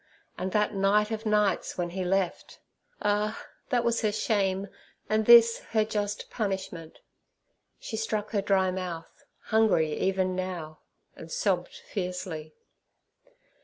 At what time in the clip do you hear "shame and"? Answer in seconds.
4.11-5.27